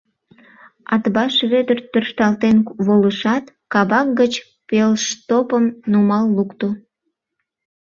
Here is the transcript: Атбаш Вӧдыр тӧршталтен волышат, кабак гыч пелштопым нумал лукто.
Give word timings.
Атбаш 0.93 1.35
Вӧдыр 1.51 1.79
тӧршталтен 1.91 2.57
волышат, 2.85 3.45
кабак 3.73 4.07
гыч 4.19 4.33
пелштопым 4.67 5.65
нумал 5.91 6.25
лукто. 6.35 6.69